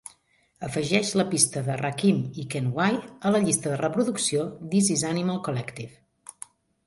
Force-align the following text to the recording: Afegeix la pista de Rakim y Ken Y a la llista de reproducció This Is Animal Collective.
Afegeix 0.67 1.09
la 1.19 1.25
pista 1.33 1.61
de 1.67 1.75
Rakim 1.81 2.23
y 2.43 2.45
Ken 2.55 2.71
Y 2.71 2.97
a 3.29 3.35
la 3.35 3.41
llista 3.45 3.73
de 3.73 3.77
reproducció 3.83 4.47
This 4.71 4.89
Is 4.95 5.03
Animal 5.13 5.41
Collective. 5.49 6.39